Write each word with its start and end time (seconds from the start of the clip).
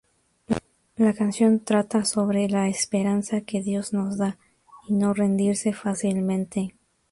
La 0.97 1.13
canción 1.13 1.59
trata 1.59 2.05
sobre 2.05 2.49
la 2.49 2.67
esperanza 2.67 3.41
que 3.41 3.61
Dios 3.61 3.93
nos 3.93 4.17
da 4.17 4.39
y 4.87 4.93
no 4.93 5.13
rendirse 5.13 5.73
fácilmente. 5.73 6.73